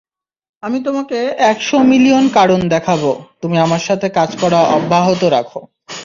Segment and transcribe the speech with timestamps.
[0.63, 1.17] আমি তোমাকে
[1.51, 3.11] একশো মিলিয়ন কারণ দেখাবো,
[3.41, 5.59] তুমি আমার সাথে কাজ করা অব্যাহত রাখো।